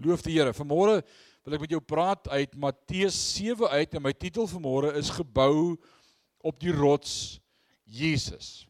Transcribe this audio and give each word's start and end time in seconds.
Loof 0.00 0.22
die 0.24 0.38
Here. 0.38 0.54
Vanmôre 0.56 1.02
wil 1.44 1.54
ek 1.56 1.60
met 1.60 1.72
jou 1.74 1.80
praat 1.84 2.28
uit 2.32 2.54
Matteus 2.56 3.16
7 3.34 3.68
uit 3.68 3.96
en 3.98 4.02
my 4.06 4.12
titel 4.16 4.46
vanmôre 4.48 4.94
is 4.96 5.10
gebou 5.12 5.74
op 6.40 6.56
die 6.62 6.72
rots 6.72 7.36
Jesus. 7.84 8.64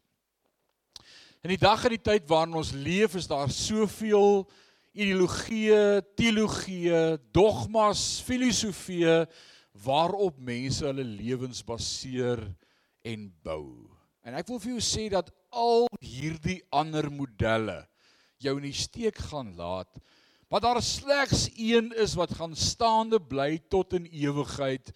In 1.39 1.53
die 1.53 1.61
dag 1.61 1.85
en 1.87 1.95
die 1.95 2.01
tyd 2.03 2.27
waarin 2.27 2.59
ons 2.59 2.73
leef 2.75 3.15
is 3.15 3.29
daar 3.31 3.47
soveel 3.47 4.43
ideologieë, 4.91 6.03
teologieë, 6.19 7.01
dogmas, 7.31 8.03
filosofieë 8.27 9.21
waarop 9.87 10.35
mense 10.35 10.83
hulle 10.83 11.07
lewens 11.07 11.63
baseer 11.63 12.43
en 13.07 13.29
bou. 13.39 13.87
En 14.27 14.35
ek 14.35 14.51
wil 14.51 14.59
vir 14.59 14.75
jou 14.75 14.83
sê 14.83 15.07
dat 15.15 15.31
al 15.47 15.87
hierdie 16.03 16.59
ander 16.75 17.07
modelle 17.07 17.85
jou 18.43 18.59
in 18.59 18.67
die 18.67 18.75
steek 18.75 19.29
gaan 19.31 19.55
laat 19.55 19.95
Want 20.51 20.63
daar 20.63 20.81
slegs 20.83 21.49
een 21.55 21.93
is 21.95 22.13
wat 22.13 22.33
gaan 22.35 22.55
staande 22.55 23.21
bly 23.21 23.61
tot 23.71 23.93
in 23.93 24.05
ewigheid. 24.05 24.91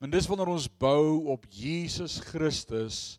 En 0.00 0.08
dis 0.10 0.26
wanneer 0.26 0.48
ons 0.48 0.68
bou 0.78 1.26
op 1.34 1.42
Jesus 1.52 2.14
Christus 2.24 3.18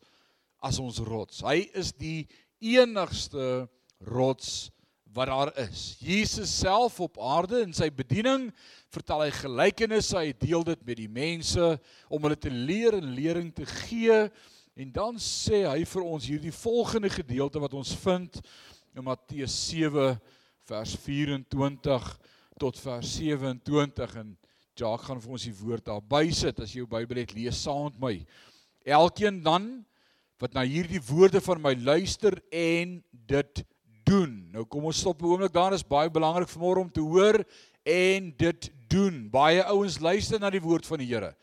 as 0.58 0.80
ons 0.82 0.98
rots. 1.06 1.44
Hy 1.46 1.68
is 1.78 1.92
die 1.94 2.26
enigste 2.58 3.68
rots 4.02 4.72
wat 5.14 5.30
daar 5.30 5.52
is. 5.68 6.00
Jesus 6.02 6.50
self 6.50 6.98
op 7.00 7.20
aarde 7.22 7.60
in 7.68 7.76
sy 7.78 7.92
bediening 7.94 8.48
vertel 8.90 9.28
hy 9.28 9.30
gelykenisse, 9.38 10.18
hy 10.18 10.34
deel 10.34 10.66
dit 10.66 10.82
met 10.82 10.98
die 10.98 11.12
mense 11.12 11.68
om 12.10 12.26
hulle 12.26 12.40
te 12.42 12.50
leer 12.50 12.98
en 12.98 13.14
lering 13.20 13.52
te 13.54 13.68
gee. 13.84 14.18
En 14.74 14.96
dan 14.98 15.22
sê 15.22 15.62
hy 15.70 15.86
vir 15.86 16.10
ons 16.10 16.26
hierdie 16.26 16.56
volgende 16.58 17.14
gedeelte 17.14 17.62
wat 17.62 17.78
ons 17.78 17.94
vind 18.02 18.42
in 18.98 19.06
Matteus 19.06 19.60
7 19.70 20.18
vers 20.68 20.98
24 21.00 22.08
tot 22.60 22.80
vers 22.84 23.12
27 23.22 24.16
en 24.20 24.34
Jacques 24.78 25.08
gaan 25.08 25.22
vir 25.24 25.36
ons 25.38 25.46
die 25.48 25.56
woord 25.56 25.86
daar 25.88 26.04
bysit 26.04 26.60
as 26.62 26.74
jy 26.74 26.82
jou 26.82 26.90
Bybel 26.92 27.22
het 27.22 27.32
lees 27.34 27.62
saam 27.64 27.88
met 27.88 28.02
my. 28.02 28.12
Elkeen 28.98 29.40
dan 29.46 29.70
wat 30.42 30.54
na 30.54 30.66
hierdie 30.68 31.02
woorde 31.08 31.40
van 31.42 31.62
my 31.64 31.74
luister 31.80 32.36
en 32.52 33.00
dit 33.32 33.64
doen. 34.08 34.36
Nou 34.54 34.66
kom 34.70 34.90
ons 34.92 35.00
stop 35.00 35.22
'n 35.22 35.32
oomblik 35.32 35.54
daar, 35.54 35.74
is 35.74 35.84
baie 35.84 36.10
belangrik 36.10 36.50
vanmôre 36.50 36.84
om 36.84 36.92
te 36.92 37.02
hoor 37.02 37.44
en 37.86 38.34
dit 38.38 38.72
doen. 38.90 39.30
Baie 39.30 39.64
ouens 39.64 40.00
luister 40.00 40.40
na 40.40 40.50
die 40.50 40.62
woord 40.62 40.86
van 40.86 41.00
die 41.00 41.08
Here. 41.08 41.36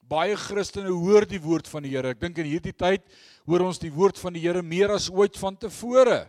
Baie 0.00 0.36
Christene 0.36 0.88
hoor 0.88 1.26
die 1.26 1.40
woord 1.40 1.68
van 1.68 1.82
die 1.82 1.90
Here. 1.90 2.10
Ek 2.10 2.20
dink 2.20 2.38
in 2.38 2.46
hierdie 2.46 2.72
tyd 2.72 3.02
hoor 3.44 3.60
ons 3.60 3.78
die 3.78 3.92
woord 3.92 4.18
van 4.18 4.32
die 4.32 4.40
Here 4.40 4.62
meer 4.62 4.90
as 4.90 5.10
ooit 5.10 5.36
van 5.36 5.56
tevore. 5.56 6.28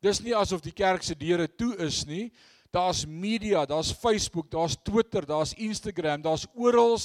Dis 0.00 0.22
nie 0.24 0.36
asof 0.36 0.62
die 0.64 0.74
kerk 0.74 1.04
se 1.04 1.16
deure 1.18 1.48
toe 1.48 1.74
is 1.84 2.04
nie. 2.08 2.30
Daar's 2.72 3.02
media, 3.04 3.66
daar's 3.66 3.90
Facebook, 3.92 4.50
daar's 4.50 4.76
Twitter, 4.84 5.26
daar's 5.26 5.52
Instagram, 5.58 6.22
daar's 6.22 6.46
oral 6.54 6.96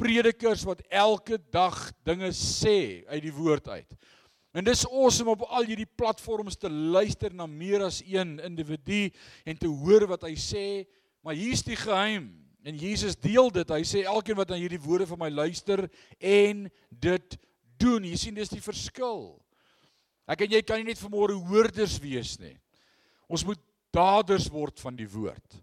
predikers 0.00 0.64
wat 0.64 0.80
elke 0.88 1.38
dag 1.52 1.76
dinge 2.06 2.32
sê 2.34 3.04
uit 3.06 3.22
die 3.22 3.34
woord 3.34 3.68
uit. 3.68 3.98
En 4.52 4.64
dis 4.64 4.84
awesome 4.88 5.32
op 5.32 5.44
al 5.48 5.68
hierdie 5.68 5.88
platforms 5.88 6.58
te 6.60 6.68
luister 6.68 7.32
na 7.32 7.46
meer 7.48 7.86
as 7.86 8.02
een 8.04 8.36
individu 8.44 9.06
en 9.48 9.56
te 9.56 9.68
hoor 9.68 10.04
wat 10.10 10.26
hy 10.28 10.34
sê, 10.36 10.64
maar 11.24 11.38
hier's 11.38 11.64
die 11.64 11.78
geheim. 11.78 12.28
En 12.62 12.76
Jesus 12.78 13.16
deel 13.18 13.48
dit. 13.50 13.70
Hy 13.74 13.82
sê 13.86 14.04
elkeen 14.06 14.38
wat 14.38 14.52
na 14.52 14.58
hierdie 14.60 14.80
woorde 14.82 15.08
van 15.10 15.22
my 15.24 15.30
luister 15.32 15.86
en 16.18 16.66
dit 16.90 17.38
doen, 17.80 18.04
jy 18.06 18.18
sien 18.18 18.36
dis 18.36 18.52
die 18.52 18.62
verskil. 18.62 19.41
Ek 20.26 20.44
en 20.44 20.54
jy 20.54 20.62
kan 20.62 20.78
nie 20.78 20.92
net 20.92 21.00
vanmôre 21.02 21.34
hoorders 21.48 21.98
wees 22.02 22.38
nie. 22.38 22.56
Ons 23.28 23.44
moet 23.44 23.60
daders 23.92 24.48
word 24.52 24.80
van 24.80 24.96
die 24.96 25.08
woord. 25.08 25.58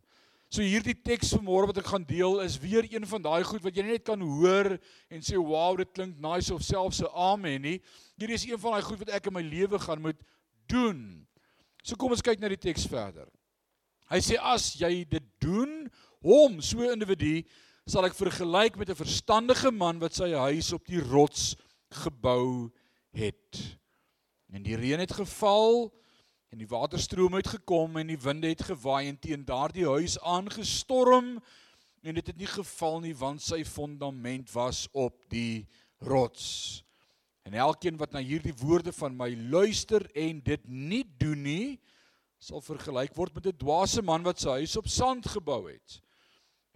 So 0.49 0.65
hierdie 0.65 0.97
teks 0.97 1.35
vanmôre 1.35 1.69
wat 1.69 1.77
ek 1.77 1.91
gaan 1.91 2.05
deel 2.09 2.39
is 2.41 2.57
weer 2.57 2.87
een 2.89 3.05
van 3.05 3.21
daai 3.21 3.43
goed 3.45 3.61
wat 3.61 3.75
jy 3.77 3.85
net 3.85 4.03
kan 4.05 4.21
hoor 4.21 4.71
en 5.13 5.21
sê 5.21 5.37
wow, 5.37 5.75
dit 5.77 5.91
klink 5.93 6.17
nice 6.17 6.49
of 6.53 6.65
selfs 6.65 7.03
'n 7.05 7.11
amen 7.13 7.61
nie. 7.61 7.81
Hierdie 8.17 8.35
is 8.35 8.45
een 8.49 8.57
van 8.57 8.73
daai 8.73 8.81
goed 8.81 8.99
wat 9.05 9.13
ek 9.13 9.27
in 9.27 9.33
my 9.33 9.45
lewe 9.45 9.79
gaan 9.79 10.01
moet 10.01 10.17
doen. 10.67 11.27
So 11.83 11.95
kom 11.95 12.11
ons 12.11 12.25
kyk 12.25 12.41
na 12.41 12.49
die 12.49 12.57
teks 12.57 12.87
verder. 12.89 13.29
Hy 14.09 14.17
sê 14.25 14.39
as 14.41 14.73
jy 14.73 15.05
dit 15.05 15.23
doen, 15.39 15.89
hom 16.25 16.61
so 16.61 16.81
'n 16.81 16.97
individu 16.97 17.45
sal 17.85 18.05
ek 18.05 18.17
vergelyk 18.17 18.77
met 18.77 18.89
'n 18.89 18.95
verstandige 18.95 19.71
man 19.71 19.99
wat 19.99 20.13
sy 20.13 20.33
huis 20.33 20.73
op 20.73 20.85
die 20.85 21.01
rots 21.01 21.55
gebou 21.91 22.71
het. 23.13 23.77
En 24.49 24.63
die 24.65 24.75
reën 24.75 24.99
het 24.99 25.13
geval 25.13 25.89
en 26.49 26.57
die 26.57 26.67
waterstroom 26.67 27.33
het 27.37 27.47
gekom 27.47 27.97
en 28.01 28.09
die 28.09 28.17
winde 28.17 28.49
het 28.49 28.63
gewaai 28.65 29.07
en 29.07 29.19
teen 29.21 29.45
daardie 29.45 29.85
huis 29.85 30.17
aangestorm 30.19 31.35
en 32.01 32.15
dit 32.17 32.27
het 32.27 32.37
nie 32.37 32.49
geval 32.49 32.99
nie 33.03 33.13
want 33.15 33.43
sy 33.45 33.61
fondament 33.67 34.49
was 34.55 34.87
op 34.91 35.21
die 35.29 35.67
rots. 36.01 36.81
En 37.45 37.53
elkeen 37.53 37.97
wat 37.97 38.15
na 38.15 38.23
hierdie 38.23 38.55
woorde 38.61 38.93
van 38.95 39.15
my 39.17 39.29
luister 39.51 40.05
en 40.17 40.41
dit 40.45 40.67
nie 40.67 41.03
doen 41.21 41.41
nie, 41.43 41.79
sal 42.39 42.63
vergelyk 42.63 43.15
word 43.17 43.35
met 43.35 43.47
'n 43.47 43.57
dwaase 43.57 44.01
man 44.01 44.23
wat 44.23 44.39
sy 44.39 44.61
huis 44.63 44.77
op 44.77 44.87
sand 44.87 45.27
gebou 45.27 45.67
het. 45.69 46.01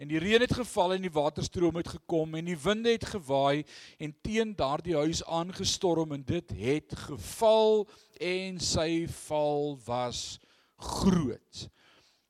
En 0.01 0.09
die 0.09 0.19
reën 0.19 0.41
het 0.41 0.53
geval 0.57 0.95
en 0.95 1.03
die 1.05 1.13
waterstroom 1.13 1.75
het 1.77 1.91
gekom 1.93 2.33
en 2.35 2.47
die 2.49 2.57
winde 2.57 2.95
het 2.95 3.05
gewaai 3.05 3.63
en 4.01 4.15
teen 4.25 4.55
daardie 4.57 4.95
huis 4.97 5.21
aangestorm 5.25 6.15
en 6.15 6.23
dit 6.25 6.55
het 6.57 6.95
geval 7.05 7.85
en 8.17 8.57
sy 8.59 9.05
val 9.27 9.77
was 9.85 10.39
groot. 10.81 11.67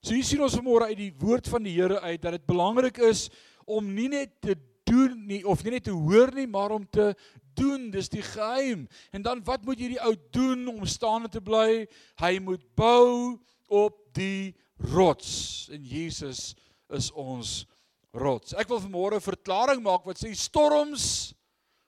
So 0.03 0.11
hier 0.11 0.27
sien 0.27 0.43
ons 0.43 0.57
vanmôre 0.59 0.89
uit 0.91 0.99
die 0.99 1.13
woord 1.21 1.47
van 1.47 1.63
die 1.63 1.77
Here 1.77 2.01
uit 2.03 2.21
dat 2.21 2.35
dit 2.35 2.45
belangrik 2.45 2.99
is 3.07 3.29
om 3.63 3.87
nie 3.95 4.09
net 4.11 4.41
te 4.43 4.57
doen 4.83 5.15
nie 5.27 5.39
of 5.47 5.63
nie 5.63 5.77
net 5.77 5.87
te 5.87 5.95
hoor 5.95 6.33
nie, 6.35 6.47
maar 6.47 6.75
om 6.75 6.83
te 6.83 7.13
doen. 7.55 7.87
Dis 7.93 8.11
die 8.11 8.25
geheim. 8.25 8.87
En 9.15 9.23
dan 9.23 9.43
wat 9.47 9.63
moet 9.63 9.79
hierdie 9.79 10.01
ou 10.03 10.15
doen 10.35 10.67
om 10.67 10.83
staande 10.85 11.31
te 11.31 11.41
bly? 11.41 11.85
Hy 12.19 12.33
moet 12.43 12.65
bou 12.75 13.39
op 13.71 14.01
die 14.17 14.51
rots. 14.91 15.69
En 15.71 15.85
Jesus 15.87 16.51
is 16.93 17.11
ons 17.11 17.65
rots. 18.13 18.53
Ek 18.53 18.69
wil 18.69 18.81
vanmôre 18.81 19.17
'n 19.17 19.29
verklaring 19.29 19.81
maak 19.81 20.05
wat 20.05 20.17
sê 20.17 20.33
storms 20.35 21.33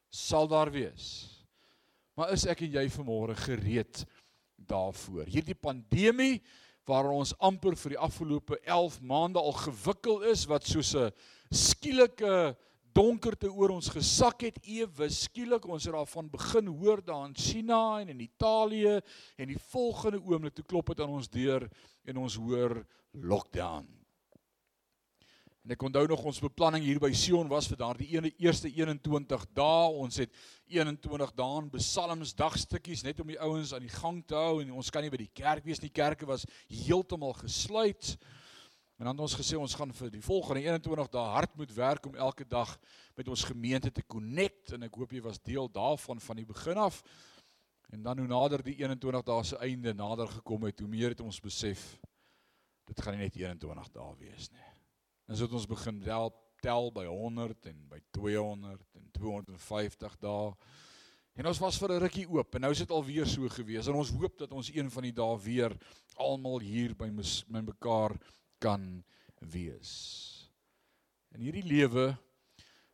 sal 0.10 0.48
daar 0.48 0.72
wees. 0.72 1.30
Maar 2.16 2.32
is 2.32 2.46
ek 2.46 2.62
en 2.62 2.72
jy 2.72 2.88
vanmôre 2.90 3.36
gereed 3.36 4.06
daarvoor? 4.58 5.26
Hierdie 5.26 5.58
pandemie 5.58 6.42
waar 6.86 7.10
ons 7.12 7.34
amper 7.40 7.76
vir 7.76 7.96
die 7.96 8.00
afgelope 8.00 8.60
11 8.64 9.02
maande 9.02 9.42
al 9.42 9.54
gewikkel 9.54 10.24
is 10.32 10.46
wat 10.46 10.64
soos 10.64 10.96
'n 10.96 11.12
skielike 11.52 12.56
donkerte 12.96 13.50
oor 13.52 13.74
ons 13.76 13.90
gesak 13.92 14.46
het 14.48 14.60
ewe 14.64 15.10
skielik 15.10 15.66
ons 15.68 15.84
het 15.84 15.94
daarvan 15.94 16.30
begin 16.32 16.68
hoor 16.68 17.02
daar 17.04 17.26
in 17.28 17.36
China 17.36 18.00
en 18.00 18.10
in 18.10 18.20
Italië 18.20 19.02
en 19.38 19.48
die 19.48 19.60
volgende 19.72 20.22
oomblik 20.24 20.56
toe 20.56 20.66
klop 20.66 20.94
dit 20.94 21.02
aan 21.02 21.10
ons 21.10 21.28
deur 21.28 21.70
en 22.06 22.18
ons 22.18 22.36
hoor 22.36 22.86
lockdown 23.12 23.95
En 25.66 25.72
ek 25.74 25.82
onthou 25.82 26.04
nog 26.06 26.22
ons 26.30 26.38
beplanning 26.44 26.84
hier 26.86 27.00
by 27.02 27.10
Sion 27.18 27.48
was 27.50 27.66
vir 27.66 27.80
daardie 27.80 28.20
eerste 28.38 28.70
21 28.70 29.46
dae. 29.58 29.86
Ons 29.98 30.20
het 30.22 30.34
21 30.70 31.32
dae 31.34 31.56
in 31.64 31.72
psalms 31.74 32.36
dagstukkies 32.38 33.02
net 33.02 33.18
om 33.24 33.32
die 33.34 33.40
ouens 33.42 33.72
aan 33.74 33.82
die 33.82 33.90
gang 33.90 34.20
te 34.30 34.38
hou 34.38 34.60
en 34.62 34.76
ons 34.78 34.94
kan 34.94 35.02
nie 35.02 35.10
by 35.10 35.24
die 35.24 35.32
kerk 35.34 35.66
wees 35.66 35.82
nie. 35.82 35.90
Kerke 35.90 36.30
was 36.30 36.46
heeltemal 36.70 37.34
gesluit. 37.40 38.12
En 39.00 39.10
dan 39.10 39.18
het 39.18 39.24
ons 39.26 39.38
gesê 39.40 39.58
ons 39.58 39.74
gaan 39.82 39.96
vir 40.04 40.14
die 40.14 40.22
volgende 40.28 40.68
21 40.68 41.10
dae 41.18 41.34
hard 41.34 41.58
moet 41.58 41.74
werk 41.80 42.06
om 42.12 42.22
elke 42.28 42.46
dag 42.46 42.78
met 43.18 43.34
ons 43.34 43.48
gemeente 43.50 43.90
te 43.90 44.06
connect 44.06 44.78
en 44.78 44.86
ek 44.86 45.02
hoop 45.02 45.18
jy 45.18 45.24
was 45.26 45.42
deel 45.42 45.66
daarvan 45.66 46.22
van 46.28 46.44
die 46.44 46.46
begin 46.46 46.78
af. 46.86 47.02
En 47.90 48.06
dan 48.06 48.22
hoe 48.22 48.30
nader 48.30 48.62
die 48.70 48.78
21 48.86 49.26
dae 49.26 49.50
se 49.50 49.58
einde 49.66 49.98
nader 49.98 50.30
gekom 50.38 50.70
het, 50.70 50.86
hoe 50.86 50.94
meer 50.94 51.18
het 51.18 51.26
ons 51.26 51.42
besef 51.42 51.96
dit 52.86 53.02
gaan 53.02 53.18
nie 53.18 53.26
net 53.26 53.42
21 53.42 53.94
dae 53.98 54.14
wees 54.22 54.54
nie. 54.54 54.75
En 55.26 55.36
so 55.36 55.48
het 55.48 55.54
ons 55.58 55.68
begin 55.70 56.02
tel, 56.06 56.32
tel 56.62 56.92
by 56.94 57.06
100 57.06 57.70
en 57.72 57.80
by 57.90 58.00
200 58.18 59.00
en 59.00 59.08
250 59.18 60.18
dae. 60.22 60.52
En 61.36 61.50
ons 61.52 61.60
was 61.60 61.78
vir 61.82 61.92
'n 61.92 62.04
rukkie 62.06 62.28
oop 62.30 62.56
en 62.56 62.62
nou 62.62 62.72
is 62.72 62.84
dit 62.84 62.92
alweer 62.92 63.28
so 63.28 63.50
gewees 63.50 63.88
en 63.88 63.96
ons 63.96 64.12
hoop 64.12 64.38
dat 64.38 64.52
ons 64.52 64.72
een 64.72 64.92
van 64.92 65.04
die 65.04 65.12
dae 65.12 65.38
weer 65.44 65.78
almal 66.16 66.60
hier 66.60 66.96
by 66.96 67.10
my 67.10 67.62
mekaar 67.62 68.16
kan 68.60 69.04
wees. 69.40 70.50
In 71.34 71.42
hierdie 71.42 71.68
lewe 71.68 72.18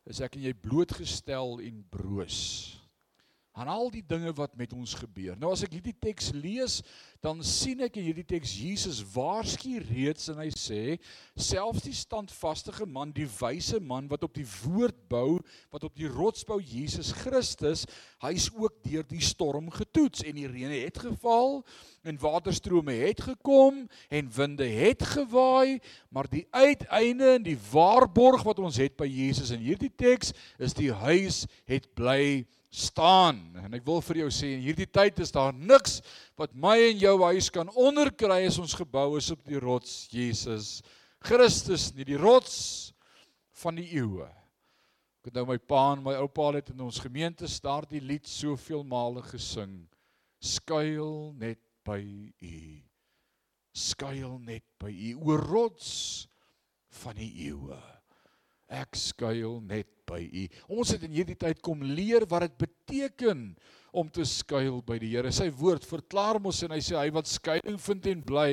is 0.04 0.20
ek 0.20 0.34
en 0.36 0.42
jy 0.42 0.54
blootgestel 0.54 1.60
en 1.60 1.84
broos 1.88 2.81
aan 3.52 3.68
al 3.68 3.90
die 3.92 4.04
dinge 4.08 4.32
wat 4.32 4.54
met 4.56 4.72
ons 4.72 4.94
gebeur. 4.96 5.36
Nou 5.36 5.50
as 5.52 5.62
ek 5.66 5.74
hierdie 5.76 5.96
teks 6.00 6.30
lees, 6.32 6.78
dan 7.22 7.42
sien 7.44 7.84
ek 7.84 7.98
in 8.00 8.06
hierdie 8.08 8.24
teks 8.26 8.54
Jesus 8.56 9.02
waarsku 9.12 9.76
reeds 9.90 10.30
en 10.32 10.40
hy 10.40 10.48
sê 10.56 10.80
selfs 11.36 11.84
die 11.84 11.94
standvaste 11.94 12.72
man, 12.88 13.12
die 13.12 13.28
wyse 13.38 13.76
man 13.84 14.08
wat 14.10 14.24
op 14.24 14.32
die 14.34 14.46
woord 14.64 14.96
bou, 15.12 15.36
wat 15.70 15.84
op 15.84 15.94
die 16.00 16.08
rots 16.08 16.46
bou 16.48 16.58
Jesus 16.64 17.12
Christus, 17.20 17.84
hy's 18.24 18.48
ook 18.56 18.80
deur 18.86 19.04
die 19.06 19.20
storm 19.22 19.68
getoets 19.74 20.24
en 20.24 20.40
die 20.40 20.48
reën 20.48 20.72
het 20.72 21.02
geval 21.04 21.60
en 22.08 22.18
waterstrome 22.22 22.96
het 23.04 23.20
gekom 23.20 23.84
en 24.08 24.32
winde 24.32 24.66
het 24.66 25.04
gewaai, 25.12 25.76
maar 26.08 26.26
die 26.32 26.46
uiteinde 26.50 27.36
en 27.36 27.44
die 27.44 27.58
waarborg 27.68 28.48
wat 28.48 28.64
ons 28.64 28.80
het 28.80 28.96
by 28.96 29.06
Jesus 29.06 29.52
in 29.52 29.60
hierdie 29.62 29.92
teks 29.92 30.32
is 30.56 30.72
die 30.74 30.90
huis 31.04 31.44
het 31.68 31.92
bly 31.94 32.48
staan. 32.72 33.42
En 33.60 33.76
ek 33.76 33.84
wil 33.84 34.00
vir 34.08 34.22
jou 34.22 34.30
sê 34.32 34.54
in 34.56 34.64
hierdie 34.64 34.88
tyd 34.88 35.20
is 35.20 35.34
daar 35.34 35.52
niks 35.52 36.00
wat 36.40 36.54
my 36.56 36.78
en 36.88 37.00
jou 37.02 37.16
huis 37.28 37.50
kan 37.52 37.68
onderkry 37.76 38.40
as 38.48 38.58
ons 38.62 38.74
gebou 38.78 39.18
is 39.20 39.28
op 39.34 39.42
die 39.44 39.60
rots 39.60 40.06
Jesus 40.12 40.80
Christus 41.22 41.92
nie, 41.94 42.06
die 42.08 42.18
rots 42.18 42.92
van 43.62 43.76
die 43.78 43.86
eeue. 43.94 44.26
Ek 45.22 45.30
het 45.30 45.36
nou 45.38 45.44
my 45.52 45.58
pa 45.60 45.92
en 45.92 46.02
my 46.02 46.16
oupa 46.18 46.48
het 46.56 46.72
in 46.72 46.80
ons 46.82 46.98
gemeente 46.98 47.46
daardie 47.62 48.02
lied 48.02 48.26
soveel 48.26 48.82
male 48.82 49.22
gesing. 49.28 49.84
Skuil 50.42 51.30
net 51.38 51.60
by 51.86 52.00
u. 52.02 52.62
Skuil 53.70 54.40
net 54.42 54.64
by 54.82 54.90
u 54.90 55.12
oor 55.22 55.44
rots 55.46 55.92
van 57.02 57.14
die 57.20 57.30
eeue. 57.46 57.78
Ek 58.72 58.96
skuil 58.96 59.58
net 59.68 59.90
by 60.08 60.22
U. 60.24 60.46
Ons 60.78 60.94
het 60.94 61.04
in 61.04 61.12
hierdie 61.12 61.36
tyd 61.38 61.60
kom 61.64 61.82
leer 61.84 62.24
wat 62.30 62.46
dit 62.46 62.56
beteken 62.64 63.50
om 63.92 64.08
te 64.08 64.24
skuil 64.28 64.80
by 64.86 64.96
die 65.02 65.10
Here. 65.12 65.32
Sy 65.32 65.50
woord 65.52 65.84
verklaar 65.84 66.40
mos 66.40 66.62
en 66.64 66.72
hy 66.72 66.80
sê 66.84 66.96
hy 66.96 67.10
wat 67.12 67.28
skuilings 67.28 67.84
vind 67.84 68.08
en 68.14 68.24
bly 68.24 68.52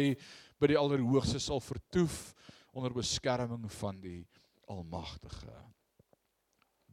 by 0.60 0.72
die 0.74 0.80
Allerhoogste 0.80 1.40
sal 1.40 1.64
vertoef 1.64 2.34
onder 2.76 2.94
beskerming 2.94 3.64
van 3.80 4.02
die 4.04 4.22
Almagtige. 4.70 5.56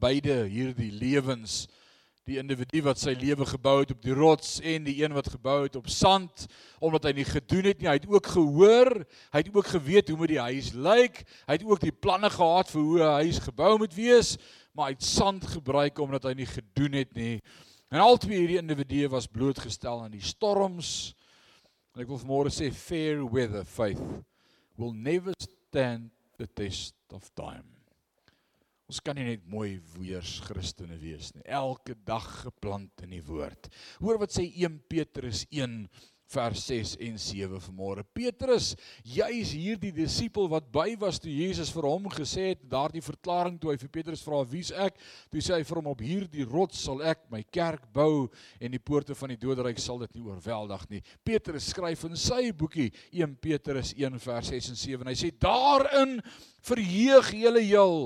Beide 0.00 0.44
hierdie 0.48 0.92
lewens 0.94 1.64
die 2.26 2.40
individu 2.40 2.80
wat 2.82 2.98
sy 2.98 3.12
lewe 3.14 3.46
gebou 3.46 3.76
het 3.84 3.92
op 3.94 4.00
die 4.02 4.14
rots 4.16 4.56
en 4.66 4.86
die 4.88 4.96
een 4.98 5.12
wat 5.14 5.28
gebou 5.30 5.60
het 5.62 5.76
op 5.78 5.86
sand 5.86 6.48
omdat 6.82 7.06
hy 7.06 7.12
nie 7.20 7.26
gedoen 7.28 7.68
het 7.70 7.78
nie. 7.78 7.86
Hy 7.86 7.98
het 8.00 8.08
ook 8.10 8.30
gehoor 8.34 8.90
hy 9.30 9.42
het 9.44 9.50
ook 9.54 9.70
geweet 9.70 10.10
hoe 10.10 10.18
moet 10.18 10.32
die 10.34 10.42
huis 10.42 10.72
lyk. 10.74 11.20
Hy 11.46 11.58
het 11.58 11.66
ook 11.66 11.84
die 11.84 11.94
planne 11.94 12.30
gehad 12.34 12.72
vir 12.72 12.82
hoe 12.82 12.98
'n 12.98 13.18
huis 13.22 13.38
gebou 13.46 13.76
moet 13.78 13.94
wees 13.94 14.34
maar 14.74 14.90
hy 14.90 14.96
het 14.98 15.06
sand 15.06 15.46
gebruik 15.46 15.98
omdat 15.98 16.26
hy 16.26 16.34
nie 16.34 16.50
gedoen 16.50 16.98
het 16.98 17.14
nie. 17.14 17.40
En 17.88 18.02
albei 18.02 18.34
hierdie 18.34 18.58
individue 18.58 19.08
was 19.08 19.30
blootgestel 19.30 20.02
aan 20.02 20.10
die 20.10 20.20
storms. 20.20 21.14
En 21.94 22.02
ek 22.02 22.10
wil 22.10 22.18
vanmôre 22.18 22.50
sê 22.50 22.72
fair 22.74 23.22
weather 23.22 23.64
faith 23.64 24.02
will 24.76 24.92
never 24.92 25.32
stand 25.38 26.10
the 26.36 26.46
test 26.46 26.94
of 27.14 27.30
time 27.34 27.75
Ons 28.86 29.00
kan 29.02 29.18
nie 29.18 29.26
net 29.26 29.46
mooi 29.50 29.80
weers 29.96 30.36
Christene 30.46 30.94
wees 31.00 31.32
nie. 31.34 31.42
Elke 31.50 31.96
dag 32.06 32.26
geplant 32.44 33.02
in 33.02 33.16
die 33.16 33.24
woord. 33.26 33.66
Hoor 33.98 34.20
wat 34.22 34.36
sê 34.36 34.44
1 34.46 34.76
Petrus 34.86 35.42
1 35.50 35.88
vers 36.30 36.60
6 36.66 36.92
en 37.06 37.18
7 37.18 37.58
vanmôre. 37.62 38.02
Petrus, 38.14 38.72
jy 39.06 39.26
is 39.38 39.52
hierdie 39.54 39.92
disipel 39.94 40.48
wat 40.50 40.66
by 40.74 40.96
was 40.98 41.20
toe 41.22 41.30
Jesus 41.30 41.70
vir 41.74 41.86
hom 41.86 42.08
gesê 42.10 42.48
het 42.52 42.62
daardie 42.70 43.02
verklaring 43.04 43.58
toe 43.62 43.72
hy 43.72 43.76
vir 43.80 43.92
Petrus 43.94 44.22
vra 44.26 44.40
wie's 44.46 44.72
ek? 44.74 44.98
Toe 45.30 45.42
sê 45.42 45.54
hy 45.54 45.66
vir 45.66 45.80
hom 45.80 45.90
op 45.92 46.02
hierdie 46.02 46.46
rots 46.50 46.82
sal 46.86 47.02
ek 47.06 47.24
my 47.30 47.44
kerk 47.54 47.86
bou 47.94 48.26
en 48.58 48.74
die 48.74 48.82
poorte 48.82 49.18
van 49.18 49.34
die 49.34 49.40
doderyk 49.42 49.82
sal 49.82 50.02
dit 50.02 50.18
nie 50.18 50.26
oorweldig 50.26 50.86
nie. 50.94 51.02
Petrus 51.26 51.70
skryf 51.70 52.06
in 52.10 52.18
sy 52.18 52.50
boekie 52.54 52.92
1 53.14 53.34
Petrus 53.42 53.94
1 53.98 54.18
vers 54.26 54.54
6 54.54 54.72
en 54.74 54.82
7 54.82 55.06
en 55.06 55.12
hy 55.12 55.18
sê 55.18 55.34
daarin 55.42 56.18
verheug 56.66 57.34
julle 57.38 57.66
heel 57.66 58.00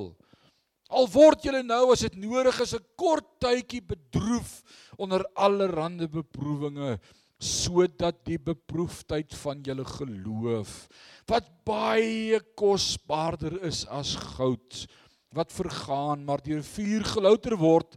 Al 0.90 1.06
word 1.10 1.44
julle 1.46 1.62
nou 1.62 1.92
as 1.92 2.02
dit 2.02 2.16
nodig 2.18 2.60
is 2.60 2.74
'n 2.74 2.84
kort 2.96 3.26
tydjie 3.40 3.80
bedroef 3.80 4.62
onder 4.98 5.24
allerlei 5.34 6.06
beproewinge 6.06 6.98
sodat 7.40 8.20
die 8.28 8.38
beproefdheid 8.38 9.32
van 9.40 9.62
julle 9.64 9.84
geloof 9.88 10.88
wat 11.30 11.46
baie 11.64 12.40
kosbaarder 12.58 13.62
is 13.64 13.86
as 13.88 14.12
goud 14.36 14.84
wat 15.32 15.52
vergaan 15.52 16.26
maar 16.26 16.42
deur 16.44 16.62
vuur 16.62 17.06
gelouter 17.14 17.56
word 17.56 17.96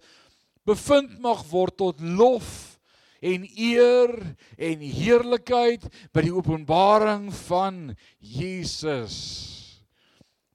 bevind 0.65 1.17
mag 1.19 1.43
word 1.51 1.77
tot 1.81 1.99
lof 1.99 2.79
en 3.19 3.43
eer 3.51 4.15
en 4.55 4.79
heerlikheid 4.79 5.89
by 6.15 6.23
die 6.23 6.35
openbaring 6.35 7.27
van 7.43 7.89
Jesus 8.19 9.62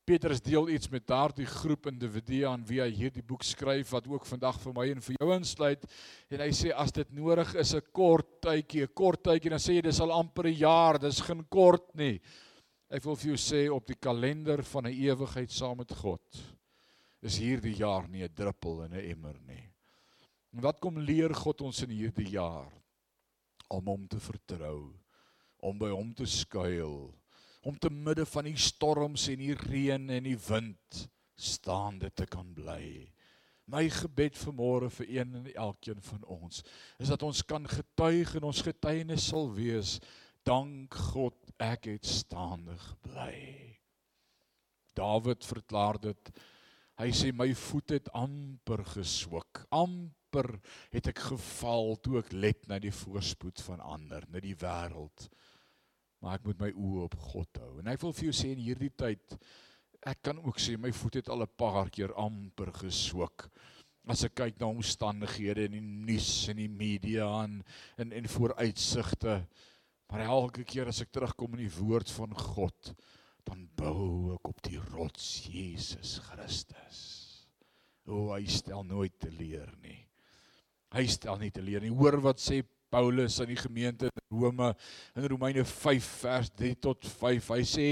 Petrus 0.09 0.41
deel 0.41 0.71
iets 0.73 0.89
met 0.89 1.05
daardie 1.05 1.45
groep 1.45 1.91
individue 1.91 2.47
aan 2.49 2.63
wie 2.65 2.79
hy 2.81 2.89
hierdie 2.97 3.25
boek 3.29 3.43
skryf 3.45 3.91
wat 3.93 4.07
ook 4.09 4.25
vandag 4.25 4.57
vir 4.63 4.73
my 4.73 4.87
en 4.89 5.03
vir 5.05 5.19
jou 5.19 5.29
insluit 5.35 5.83
en 6.33 6.41
hy 6.41 6.49
sê 6.57 6.71
as 6.73 6.95
dit 6.97 7.11
nodig 7.13 7.51
is 7.61 7.75
'n 7.75 7.83
kort 7.93 8.41
tydjie, 8.41 8.87
'n 8.87 8.95
kort 8.95 9.23
tydjie 9.23 9.51
dan 9.51 9.61
sê 9.61 9.75
jy 9.77 9.83
dis 9.83 10.01
al 10.01 10.13
amper 10.13 10.47
'n 10.49 10.57
jaar, 10.57 10.99
dis 10.99 11.21
geen 11.21 11.45
kort 11.51 11.95
nie. 11.95 12.21
Ek 12.91 13.05
wil 13.05 13.17
vir 13.17 13.37
jou 13.37 13.37
sê 13.37 13.69
op 13.69 13.87
die 13.87 14.01
kalender 14.01 14.63
van 14.63 14.87
'n 14.87 14.97
ewigheid 14.97 15.51
saam 15.51 15.77
met 15.77 15.93
God 15.93 16.25
is 17.21 17.37
hierdie 17.37 17.77
jaar 17.77 18.09
nie 18.09 18.25
'n 18.25 18.35
druppel 18.35 18.85
in 18.85 18.95
'n 18.95 19.11
emmer 19.11 19.37
nie. 19.47 19.69
En 20.55 20.61
wat 20.63 20.81
kom 20.81 20.99
leer 20.99 21.35
God 21.35 21.61
ons 21.61 21.83
in 21.83 21.91
hierdie 21.91 22.31
jaar 22.31 22.73
om 23.69 23.85
hom 23.85 24.09
te 24.09 24.19
vertrou, 24.19 24.95
om 25.61 25.79
by 25.79 25.91
hom 25.91 26.15
te 26.15 26.25
skuil? 26.25 27.13
Om 27.67 27.79
te 27.79 27.91
midde 27.91 28.27
van 28.27 28.47
die 28.49 28.59
storms 28.59 29.29
en 29.33 29.41
die 29.43 29.55
reën 29.57 30.11
en 30.11 30.27
die 30.27 30.39
wind 30.49 31.07
staande 31.39 32.11
te 32.15 32.27
kan 32.27 32.51
bly. 32.55 33.09
My 33.69 33.85
gebed 33.93 34.39
vanmôre 34.41 34.89
vir 35.01 35.11
een 35.19 35.35
en 35.41 35.49
elkeen 35.53 36.01
van 36.03 36.25
ons 36.25 36.63
is 36.99 37.11
dat 37.13 37.23
ons 37.27 37.43
kan 37.45 37.67
getuig 37.69 38.35
en 38.39 38.49
ons 38.49 38.63
getuienis 38.65 39.29
sal 39.29 39.51
wees 39.53 39.99
dank 40.49 40.95
God 41.13 41.37
ek 41.61 41.91
het 41.91 42.09
staande 42.09 42.79
gebly. 42.81 43.43
Dawid 44.97 45.45
verklaar 45.45 45.99
dit. 46.01 46.31
Hy 46.99 47.11
sê 47.15 47.29
my 47.35 47.51
voet 47.55 47.99
het 47.99 48.09
amper 48.17 48.83
geswik. 48.97 49.61
Amper 49.71 50.49
het 50.95 51.11
ek 51.13 51.21
geval 51.29 51.99
toe 52.03 52.23
ek 52.23 52.33
let 52.33 52.65
na 52.71 52.81
die 52.83 52.95
voorspoed 52.95 53.61
van 53.69 53.85
ander, 53.85 54.25
na 54.33 54.41
die 54.43 54.57
wêreld 54.59 55.29
maar 56.21 56.39
ek 56.39 56.47
moet 56.49 56.61
my 56.61 56.71
oë 56.75 57.07
op 57.07 57.17
God 57.31 57.61
hou. 57.63 57.73
En 57.81 57.91
ek 57.93 58.03
wil 58.03 58.15
vir 58.17 58.31
jou 58.31 58.37
sê 58.37 58.53
in 58.55 58.63
hierdie 58.63 58.93
tyd 58.97 59.39
ek 60.07 60.23
kan 60.29 60.39
ook 60.39 60.61
sê 60.63 60.77
my 60.79 60.93
voet 60.95 61.19
het 61.21 61.29
al 61.29 61.43
'n 61.43 61.57
paar 61.57 61.91
keer 61.91 62.15
amper 62.15 62.73
geswik. 62.73 63.49
As 64.09 64.25
ek 64.25 64.35
kyk 64.35 64.61
na 64.61 64.67
omstandighede 64.67 65.65
in 65.67 65.73
die 65.73 65.81
nuus 65.81 66.49
en 66.49 66.57
die 66.57 66.69
media 66.69 67.27
en 67.45 67.63
en 67.99 68.13
en 68.13 68.29
vooruitsigte. 68.29 69.47
Maar 70.09 70.21
elke 70.21 70.65
keer 70.65 70.89
as 70.89 71.03
ek 71.03 71.13
terugkom 71.13 71.53
in 71.55 71.69
die 71.69 71.77
woord 71.81 72.11
van 72.11 72.33
God, 72.35 72.95
dan 73.45 73.69
bou 73.77 74.35
ek 74.35 74.49
op 74.49 74.63
die 74.63 74.79
rots 74.79 75.49
Jesus 75.49 76.19
Christus. 76.19 77.47
O, 78.07 78.33
hy 78.33 78.47
stel 78.47 78.85
nooit 78.85 79.19
te 79.21 79.31
leer 79.31 79.69
nie. 79.83 80.07
Hy 80.97 81.05
stel 81.07 81.37
nie 81.39 81.51
te 81.51 81.61
leer 81.61 81.81
nie. 81.85 81.93
Hoor 81.93 82.17
wat 82.25 82.41
sê 82.41 82.63
Paulus 82.91 83.41
aan 83.41 83.53
die 83.53 83.61
gemeente 83.61 84.11
in 84.11 84.39
Rome 84.41 84.75
in 85.17 85.27
Romeine 85.27 85.65
5 85.65 86.13
vers 86.23 86.51
3 86.57 86.75
tot 86.79 87.07
5. 87.07 87.51
Hy 87.55 87.65
sê 87.65 87.89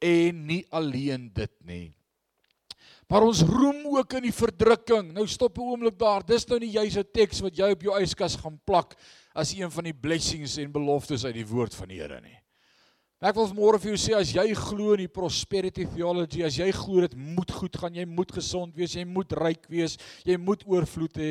en 0.00 0.44
nie 0.46 0.64
alleen 0.70 1.28
dit 1.34 1.56
nie. 1.66 1.86
Maar 3.10 3.26
ons 3.26 3.42
roem 3.42 3.82
ook 3.90 4.12
in 4.20 4.28
die 4.28 4.34
verdrukking. 4.34 5.10
Nou 5.12 5.26
stop 5.26 5.58
'n 5.58 5.66
oomblik 5.72 5.98
daar. 5.98 6.22
Dis 6.22 6.46
nou 6.46 6.58
nie 6.58 6.70
juis 6.70 6.96
'n 6.96 7.10
teks 7.12 7.40
wat 7.40 7.56
jy 7.56 7.70
op 7.70 7.82
jou 7.82 8.00
yskas 8.00 8.36
gaan 8.36 8.60
plak 8.64 8.94
as 9.34 9.52
een 9.52 9.70
van 9.70 9.84
die 9.84 9.94
blessings 9.94 10.56
en 10.56 10.72
beloftes 10.72 11.24
uit 11.24 11.34
die 11.34 11.46
woord 11.46 11.74
van 11.74 11.88
die 11.88 12.00
Here 12.00 12.20
nie. 12.20 12.39
Ek 13.20 13.36
wil 13.36 13.50
môre 13.52 13.76
vir 13.76 13.90
jou 13.92 13.98
sê 14.00 14.14
as 14.16 14.30
jy 14.32 14.46
glo 14.56 14.94
in 14.94 15.02
die 15.02 15.12
prosperity 15.12 15.84
theology, 15.92 16.40
as 16.46 16.56
jy 16.56 16.70
glo 16.72 17.02
dit 17.04 17.16
moet 17.20 17.50
goed 17.52 17.74
gaan, 17.76 17.98
jy 17.98 18.06
moet 18.08 18.30
gesond 18.32 18.72
wees, 18.72 18.94
jy 18.96 19.04
moet 19.04 19.34
ryk 19.36 19.66
wees, 19.68 19.98
jy 20.24 20.38
moet 20.40 20.64
oorvloed 20.64 21.20
hê, 21.20 21.28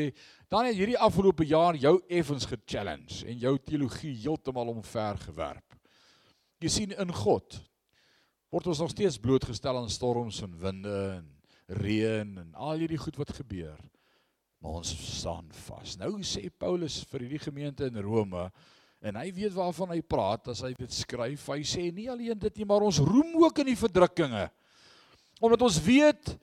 dan 0.54 0.70
het 0.70 0.78
hierdie 0.78 1.00
afgelope 1.02 1.48
jaar 1.50 1.80
jou 1.82 1.96
effens 2.06 2.46
ge-challenge 2.52 3.24
en 3.26 3.42
jou 3.42 3.56
teologie 3.66 4.14
heeltemal 4.22 4.70
omver 4.76 5.18
gewerp. 5.24 5.80
Jy 6.62 6.76
sien 6.76 6.94
in 6.94 7.14
God 7.24 7.58
word 8.54 8.70
ons 8.70 8.86
nog 8.86 8.94
steeds 8.94 9.18
blootgestel 9.22 9.82
aan 9.82 9.90
storms 9.90 10.44
en 10.46 10.54
winde 10.62 10.96
en 11.18 11.28
reën 11.82 12.38
en 12.44 12.54
al 12.54 12.84
hierdie 12.84 13.02
goed 13.02 13.18
wat 13.18 13.34
gebeur. 13.34 13.78
Maar 14.62 14.82
ons 14.84 14.94
staan 15.18 15.50
vas. 15.66 15.98
Nou 15.98 16.20
sê 16.22 16.50
Paulus 16.54 17.02
vir 17.10 17.26
hierdie 17.26 17.42
gemeente 17.50 17.90
in 17.90 17.98
Rome, 18.04 18.50
En 19.00 19.16
hy 19.16 19.30
weet 19.32 19.56
waarvan 19.56 19.94
hy 19.94 20.02
praat 20.04 20.50
as 20.52 20.62
hy 20.66 20.74
dit 20.76 20.94
skryf. 20.94 21.46
Hy 21.48 21.62
sê 21.64 21.88
nie 21.96 22.10
alleen 22.12 22.40
dit 22.40 22.60
nie, 22.60 22.68
maar 22.68 22.84
ons 22.84 23.00
roem 23.00 23.38
ook 23.46 23.62
in 23.64 23.72
die 23.72 23.80
verdrukkinge. 23.80 24.50
Omdat 25.40 25.64
ons 25.70 25.80
weet 25.86 26.34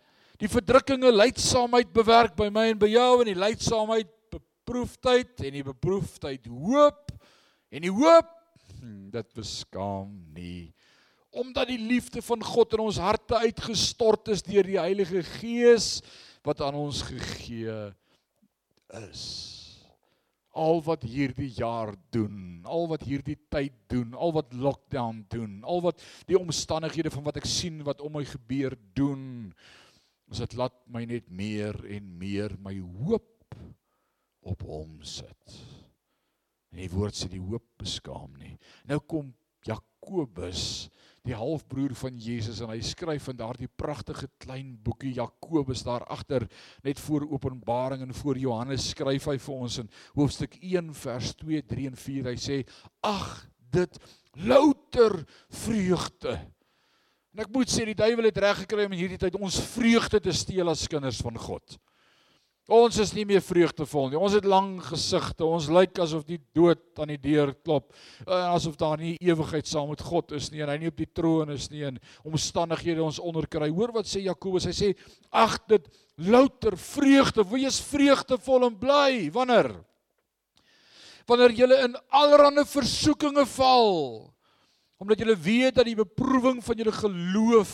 die 0.41 0.49
verdrukkinge 0.49 1.13
lydsaamheid 1.13 1.93
bewerk 1.97 2.37
by 2.37 2.49
my 2.53 2.71
en 2.73 2.81
by 2.81 2.89
jou 2.93 3.11
en 3.21 3.29
die 3.29 3.37
lydsaamheid 3.39 4.13
beproefdheid 4.33 5.45
en 5.47 5.59
die 5.61 5.67
beproefdheid 5.67 6.49
hoop 6.49 7.13
en 7.73 7.85
die 7.85 7.93
hoop 7.93 8.33
hmm, 8.81 9.13
dit 9.15 9.29
beskaam 9.37 10.11
nie 10.37 10.73
omdat 11.37 11.69
die 11.69 11.81
liefde 11.81 12.23
van 12.25 12.41
God 12.45 12.73
in 12.73 12.83
ons 12.87 12.99
harte 13.03 13.37
uitgestort 13.45 14.31
is 14.33 14.45
deur 14.45 14.65
die 14.65 14.81
Heilige 14.81 15.21
Gees 15.37 16.01
wat 16.47 16.63
aan 16.65 16.79
ons 16.81 17.03
gegee 17.05 17.75
is. 19.05 19.25
Al 20.57 20.81
wat 20.87 21.05
hierdie 21.05 21.51
jaar 21.53 21.93
doen, 22.15 22.65
al 22.65 22.89
wat 22.91 23.05
hierdie 23.07 23.37
tyd 23.53 23.77
doen, 23.93 24.15
al 24.15 24.33
wat 24.37 24.55
lockdown 24.57 25.25
doen, 25.33 25.59
al 25.65 25.83
wat 25.85 26.03
die 26.29 26.39
omstandighede 26.39 27.13
van 27.13 27.27
wat 27.29 27.41
ek 27.43 27.49
sien 27.51 27.83
wat 27.87 28.01
om 28.05 28.17
my 28.17 28.25
gebeur 28.27 28.77
doen, 28.97 29.53
is 30.33 30.41
dit 30.43 30.57
laat 30.59 30.75
my 30.91 31.05
net 31.07 31.29
meer 31.31 31.77
en 31.93 32.09
meer 32.19 32.57
my 32.65 32.75
hoop 32.81 33.57
op 34.47 34.63
hom 34.67 34.99
sit. 35.07 35.59
En 36.73 36.81
die 36.83 36.93
woord 36.93 37.17
sê 37.17 37.29
die 37.31 37.43
hoop 37.43 37.67
beskaam 37.81 38.33
nie. 38.41 38.57
Nou 38.89 38.99
kom 39.05 39.31
Jakobus 39.67 40.89
die 41.27 41.35
halfbroer 41.35 41.95
van 41.99 42.19
Jesus 42.23 42.61
en 42.63 42.71
hy 42.71 42.79
skryf 42.87 43.27
in 43.33 43.39
daardie 43.41 43.69
pragtige 43.69 44.29
klein 44.43 44.77
boekie 44.83 45.17
Jakobus 45.17 45.83
daar 45.87 46.05
agter 46.13 46.47
net 46.87 47.01
voor 47.03 47.27
Openbaring 47.35 48.05
en 48.05 48.15
voor 48.15 48.39
Johannes 48.39 48.93
skryf 48.93 49.27
hy 49.33 49.37
vir 49.43 49.57
ons 49.67 49.81
in 49.83 49.91
hoofstuk 50.15 50.55
1 50.61 50.93
vers 51.03 51.33
2, 51.43 51.63
3 51.75 51.89
en 51.91 51.99
4 52.05 52.31
hy 52.31 52.37
sê 52.41 52.61
ag 53.07 53.27
dit 53.75 53.99
louter 54.47 55.19
vreugde. 55.65 56.37
En 57.35 57.43
ek 57.45 57.51
moet 57.53 57.73
sê 57.73 57.85
die 57.89 57.99
duiwel 57.99 58.31
het 58.31 58.39
reg 58.41 58.63
gekry 58.63 58.87
om 58.87 58.95
in 58.95 59.03
hierdie 59.03 59.21
tyd 59.21 59.35
ons 59.41 59.59
vreugde 59.75 60.23
te 60.23 60.33
steel 60.33 60.71
as 60.73 60.87
kinders 60.89 61.19
van 61.25 61.37
God. 61.41 61.77
Ons 62.67 62.99
is 62.99 63.13
nie 63.15 63.25
meer 63.29 63.43
vreugdevol 63.47 64.09
nie. 64.11 64.19
Ons 64.19 64.35
het 64.35 64.47
lang 64.49 64.81
gesigte. 64.83 65.47
Ons 65.47 65.69
lyk 65.71 66.01
asof 66.03 66.25
die 66.27 66.41
dood 66.57 66.83
aan 66.99 67.13
die 67.15 67.21
deur 67.23 67.53
klop. 67.63 67.93
Uh, 68.25 68.41
asof 68.57 68.75
daar 68.81 68.99
nie 68.99 69.15
ewigheid 69.23 69.69
saam 69.71 69.93
met 69.93 70.03
God 70.03 70.35
is 70.35 70.51
nie 70.51 70.65
en 70.65 70.73
hy 70.73 70.81
nie 70.83 70.91
op 70.91 70.99
die 70.99 71.13
troon 71.15 71.55
is 71.55 71.69
nie 71.71 71.85
en 71.87 72.01
omstandighede 72.27 73.05
ons 73.05 73.23
onderkry. 73.23 73.71
Hoor 73.71 73.95
wat 73.95 74.11
sê 74.11 74.25
Jakobus? 74.25 74.67
Hy 74.67 74.75
sê: 74.75 74.91
"Ag 75.31 75.61
dit 75.71 75.87
louter 76.17 76.77
vreugde. 76.79 77.45
Wees 77.45 77.81
vreugdevol 77.81 78.71
en 78.71 78.79
bly. 78.81 79.29
Wanneer? 79.33 79.71
Wanneer 81.27 81.55
jy 81.59 81.69
in 81.85 81.97
allerlei 82.15 82.65
versoekinge 82.71 83.45
val, 83.57 84.31
omdat 85.03 85.21
jy 85.21 85.35
weet 85.35 85.79
dat 85.79 85.89
die 85.89 85.99
beproewing 85.99 86.63
van 86.65 86.79
jou 86.79 86.93
geloof 86.95 87.73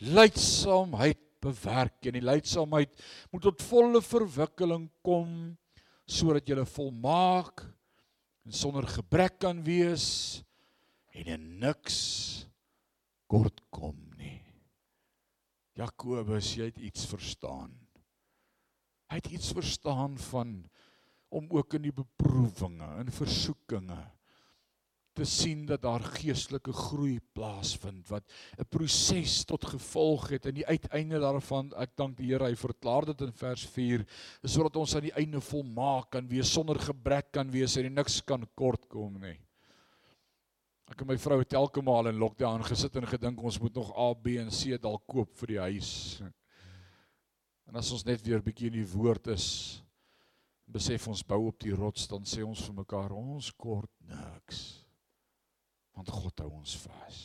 lydsaamheid 0.00 1.20
bewerk 1.42 2.06
en 2.08 2.18
die 2.18 2.24
leidsaamheid 2.24 2.92
moet 3.32 3.46
tot 3.48 3.64
volle 3.70 4.02
verwikkeling 4.04 4.88
kom 5.06 5.56
sodat 6.10 6.48
jy 6.48 6.64
volmaak 6.74 7.64
en 8.46 8.56
sonder 8.56 8.86
gebrek 8.90 9.38
kan 9.42 9.62
wees 9.66 10.06
en 11.14 11.34
in 11.36 11.46
niks 11.62 11.98
kort 13.30 13.60
kom 13.70 13.96
nie. 14.18 14.40
Jakobus, 15.78 16.56
jy 16.58 16.66
het 16.70 16.80
iets 16.82 17.06
verstaan. 17.08 17.70
Hy 19.10 19.18
het 19.20 19.30
iets 19.30 19.52
verstaan 19.54 20.16
van 20.30 20.56
om 21.30 21.46
ook 21.54 21.76
in 21.78 21.86
die 21.86 21.94
beproewinge 21.94 22.88
en 23.00 23.12
versoekinge 23.14 24.00
te 25.16 25.26
sien 25.26 25.64
dat 25.66 25.82
daar 25.82 26.02
geestelike 26.14 26.72
groei 26.72 27.18
plaasvind 27.34 28.08
wat 28.08 28.24
'n 28.58 28.64
proses 28.70 29.44
tot 29.44 29.64
gevolg 29.64 30.30
het 30.30 30.46
en 30.46 30.54
die 30.54 30.66
uiteinde 30.66 31.20
daarvan 31.20 31.72
ek 31.76 31.96
dank 31.96 32.16
die 32.16 32.30
Here 32.30 32.46
hy 32.46 32.54
verklaar 32.54 33.06
dit 33.06 33.20
in 33.20 33.32
vers 33.32 33.66
4 33.66 34.06
sodat 34.44 34.76
ons 34.76 34.94
aan 34.94 35.08
die 35.08 35.16
einde 35.18 35.40
volmaak 35.40 36.10
kan 36.10 36.28
wees 36.28 36.52
sonder 36.52 36.78
gebrek 36.78 37.32
kan 37.32 37.50
wees 37.50 37.76
en 37.76 37.94
niks 37.94 38.20
kan 38.20 38.46
kort 38.54 38.88
kom 38.88 39.20
nie. 39.20 39.38
Ek 40.90 41.00
en 41.00 41.06
my 41.06 41.16
vrou 41.16 41.38
het 41.38 41.52
elke 41.52 41.82
maal 41.82 42.08
in 42.08 42.18
lockdown 42.18 42.62
gesit 42.62 42.96
en 42.96 43.06
gedink 43.06 43.42
ons 43.42 43.60
moet 43.60 43.74
nog 43.74 43.92
A, 43.96 44.14
B 44.14 44.38
en 44.38 44.50
C 44.50 44.78
dalk 44.78 45.06
koop 45.06 45.36
vir 45.36 45.46
die 45.46 45.58
huis. 45.58 46.22
En 47.66 47.76
as 47.76 47.92
ons 47.92 48.04
net 48.04 48.22
weer 48.26 48.42
bietjie 48.42 48.66
in 48.66 48.72
die 48.72 48.92
woord 48.94 49.28
is 49.28 49.82
besef 50.66 51.08
ons 51.08 51.22
bou 51.26 51.48
op 51.48 51.58
die 51.58 51.74
rots 51.74 52.06
dan 52.06 52.24
sê 52.24 52.42
ons 52.46 52.62
vir 52.62 52.74
mekaar 52.74 53.12
ons 53.12 53.50
kort 53.58 53.90
niks 54.06 54.79
want 56.00 56.10
God 56.16 56.40
hou 56.40 56.50
ons 56.56 56.76
vas. 56.86 57.18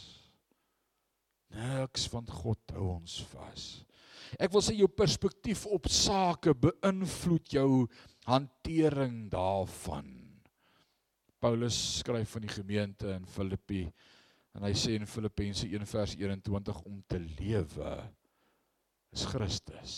Niks 1.56 2.10
van 2.12 2.28
God 2.28 2.76
hou 2.76 2.90
ons 2.98 3.20
vas. 3.32 3.68
Ek 4.36 4.52
wil 4.52 4.64
sê 4.66 4.76
jou 4.76 4.90
perspektief 4.92 5.64
op 5.72 5.88
sake 5.92 6.52
beïnvloed 6.60 7.56
jou 7.56 7.86
hantering 8.28 9.30
daarvan. 9.32 10.10
Paulus 11.40 11.78
skryf 12.02 12.36
van 12.36 12.44
die 12.48 12.52
gemeente 12.52 13.14
in 13.14 13.28
Filippi 13.30 13.86
en 14.56 14.66
hy 14.66 14.74
sê 14.76 14.98
in 14.98 15.08
Filippense 15.08 15.68
1 15.68 15.88
vers 15.88 16.16
21 16.20 16.84
om 16.90 17.00
te 17.08 17.22
lewe 17.22 17.96
is 19.16 19.28
Christus. 19.30 19.96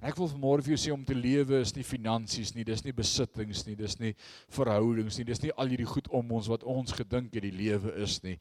Ek 0.00 0.16
wil 0.16 0.30
vanmôre 0.30 0.64
vir 0.64 0.74
jou 0.74 0.80
sê 0.80 0.92
om 0.94 1.02
te 1.04 1.16
lewe 1.16 1.60
is 1.60 1.74
nie 1.76 1.84
finansies 1.84 2.54
nie, 2.56 2.64
dis 2.64 2.82
nie 2.86 2.94
besittings 2.96 3.66
nie, 3.66 3.76
dis 3.76 3.98
nie 4.00 4.14
verhoudings 4.56 5.18
nie, 5.18 5.26
dis 5.28 5.42
nie 5.44 5.52
al 5.60 5.68
hierdie 5.68 5.88
goed 5.88 6.08
om 6.16 6.32
ons 6.38 6.48
wat 6.48 6.64
ons 6.64 6.94
gedink 6.96 7.34
het 7.36 7.44
die 7.44 7.52
lewe 7.52 7.92
is 8.00 8.16
nie. 8.24 8.38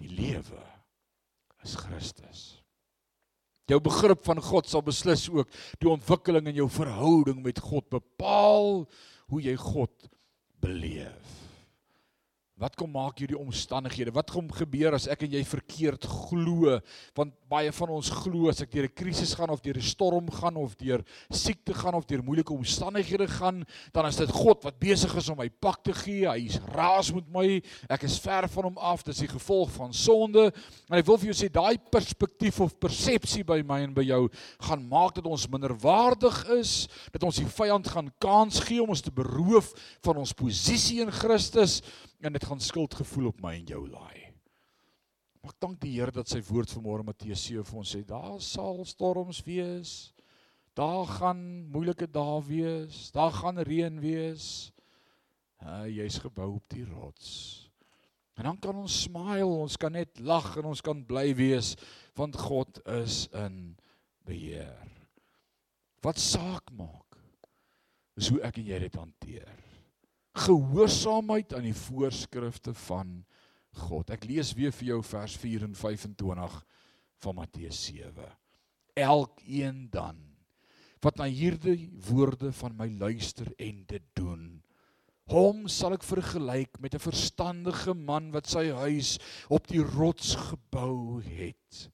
Die 0.00 0.08
lewe 0.08 0.62
is 1.66 1.76
Christus. 1.76 2.46
Jou 3.68 3.80
begrip 3.84 4.22
van 4.24 4.40
God 4.40 4.68
sal 4.70 4.80
beslis 4.84 5.26
ook 5.28 5.50
die 5.82 5.90
ontwikkeling 5.92 6.48
in 6.48 6.62
jou 6.62 6.70
verhouding 6.72 7.42
met 7.44 7.60
God 7.60 7.84
bepaal 7.92 8.86
hoe 9.28 9.42
jy 9.44 9.58
God 9.60 10.08
beleef. 10.64 11.47
Wat 12.58 12.74
kom 12.74 12.90
maak 12.90 13.20
hierdie 13.22 13.38
omstandighede? 13.38 14.10
Wat 14.10 14.32
kom 14.34 14.48
gebeur 14.50 14.96
as 14.96 15.04
ek 15.06 15.20
en 15.28 15.34
jy 15.36 15.44
verkeerd 15.46 16.02
glo? 16.10 16.72
Want 17.14 17.36
baie 17.46 17.70
van 17.70 17.92
ons 17.94 18.08
glo 18.10 18.50
as 18.50 18.64
ek 18.64 18.72
deur 18.72 18.88
'n 18.88 18.98
krisis 18.98 19.34
gaan 19.38 19.50
of 19.54 19.62
deur 19.62 19.78
'n 19.78 19.86
storm 19.86 20.26
gaan 20.26 20.56
of 20.56 20.74
deur 20.74 21.04
siekte 21.30 21.72
gaan 21.72 21.94
of 21.94 22.04
deur 22.04 22.18
moeilike 22.20 22.50
omstandighede 22.50 23.28
gaan, 23.28 23.64
dan 23.94 24.06
is 24.06 24.16
dit 24.16 24.30
God 24.30 24.64
wat 24.64 24.78
besig 24.80 25.14
is 25.14 25.28
om 25.28 25.38
my 25.38 25.48
pak 25.48 25.84
te 25.84 25.92
gee. 25.92 26.26
Hy's 26.26 26.58
raas 26.74 27.12
met 27.14 27.30
my. 27.30 27.62
Ek 27.88 28.02
is 28.02 28.18
ver 28.18 28.48
van 28.48 28.64
hom 28.64 28.78
af. 28.78 29.04
Dit 29.04 29.14
is 29.14 29.20
die 29.20 29.38
gevolg 29.38 29.70
van 29.70 29.92
sonde. 29.92 30.52
En 30.90 30.98
ek 30.98 31.06
wil 31.06 31.16
vir 31.16 31.32
jou 31.32 31.46
sê 31.46 31.48
daai 31.48 31.78
perspektief 31.78 32.60
of 32.60 32.74
persepsie 32.80 33.44
by 33.44 33.62
my 33.62 33.82
en 33.82 33.94
by 33.94 34.02
jou 34.02 34.28
gaan 34.58 34.88
maak 34.88 35.14
dat 35.14 35.26
ons 35.26 35.46
minderwaardig 35.46 36.48
is, 36.58 36.88
dat 37.12 37.22
ons 37.22 37.36
die 37.36 37.46
vyand 37.46 37.86
gaan 37.86 38.10
kans 38.18 38.58
gee 38.58 38.82
om 38.82 38.90
ons 38.90 39.00
te 39.00 39.12
beroof 39.12 39.72
van 40.02 40.16
ons 40.16 40.32
posisie 40.32 41.00
in 41.00 41.12
Christus 41.12 41.82
en 42.20 42.34
dit 42.34 42.44
gaan 42.44 42.60
skuldgevoel 42.60 43.30
op 43.30 43.42
my 43.42 43.54
en 43.58 43.68
jou 43.68 43.84
laai. 43.90 44.28
Maar 45.42 45.54
ek 45.54 45.60
dank 45.62 45.78
die 45.82 45.94
Here 45.94 46.14
dat 46.14 46.30
sy 46.30 46.40
woord 46.48 46.72
vanmôre 46.74 47.06
Matteus 47.06 47.44
7 47.46 47.66
vir 47.68 47.78
ons 47.78 47.92
sê, 47.94 48.02
daar 48.06 48.40
sal 48.42 48.82
storms 48.88 49.42
wees. 49.46 49.92
Daar 50.78 51.06
gaan 51.10 51.40
moeilike 51.72 52.08
dae 52.10 52.40
wees, 52.46 53.08
daar 53.14 53.32
gaan 53.34 53.58
reën 53.66 54.00
wees. 54.02 54.70
Uh, 55.62 55.86
jy's 55.90 56.20
gebou 56.22 56.52
op 56.58 56.66
die 56.70 56.84
rots. 56.86 57.30
En 58.38 58.46
dan 58.46 58.58
kan 58.62 58.76
ons 58.78 59.00
smile, 59.06 59.46
ons 59.46 59.78
kan 59.78 59.94
net 59.94 60.20
lag 60.22 60.52
en 60.60 60.68
ons 60.70 60.82
kan 60.84 61.00
bly 61.06 61.32
wees 61.38 61.74
want 62.18 62.34
God 62.38 62.80
is 62.98 63.28
in 63.34 63.76
beheer. 64.26 64.86
Wat 66.02 66.18
saak 66.18 66.70
maak 66.74 67.18
is 68.18 68.30
hoe 68.30 68.40
ek 68.46 68.58
en 68.58 68.70
jy 68.70 68.78
dit 68.82 68.98
hanteer 68.98 69.67
gehoorsaamheid 70.38 71.54
aan 71.56 71.66
die 71.68 71.76
voorskrifte 71.76 72.74
van 72.86 73.24
God. 73.78 74.10
Ek 74.14 74.26
lees 74.28 74.54
weer 74.58 74.72
vir 74.74 74.94
jou 74.94 75.02
vers 75.06 75.36
4 75.38 75.66
en 75.68 75.74
25 75.76 76.56
van 77.24 77.38
Matteus 77.38 77.82
7. 77.90 78.30
Elkeen 78.98 79.86
dan 79.94 80.24
wat 81.04 81.18
na 81.20 81.28
hierdie 81.30 81.92
woorde 82.08 82.50
van 82.58 82.74
my 82.74 82.88
luister 82.90 83.46
en 83.62 83.84
dit 83.86 84.06
doen, 84.18 84.58
hom 85.30 85.68
sal 85.70 85.94
ek 85.94 86.06
vergelyk 86.06 86.80
met 86.82 86.96
'n 86.96 87.04
verstandige 87.04 87.94
man 87.94 88.32
wat 88.32 88.48
sy 88.50 88.70
huis 88.72 89.18
op 89.48 89.68
die 89.68 89.84
rots 89.84 90.34
gebou 90.34 91.22
het. 91.22 91.90